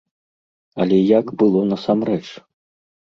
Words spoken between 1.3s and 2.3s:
было насамрэч?